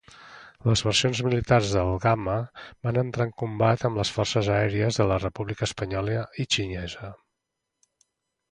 Les 0.67 0.81
versions 0.85 1.19
militars 1.27 1.73
del 1.73 1.89
Gamma 2.05 2.37
van 2.87 2.97
entrar 3.01 3.27
en 3.29 3.35
combat 3.43 3.85
amb 3.91 4.01
les 4.01 4.13
forces 4.17 4.51
aèries 4.55 4.99
de 5.03 5.07
la 5.13 5.19
República 5.27 5.69
Espanyola 5.71 6.27
i 6.45 6.47
Xinesa. 6.57 7.11